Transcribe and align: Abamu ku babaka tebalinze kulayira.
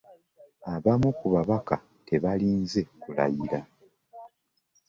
Abamu 0.73 1.09
ku 1.17 1.25
babaka 1.33 1.75
tebalinze 2.07 2.81
kulayira. 3.01 3.59